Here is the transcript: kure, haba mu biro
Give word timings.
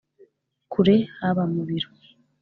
kure, 0.71 0.95
haba 1.17 1.43
mu 1.53 1.61
biro 1.67 1.89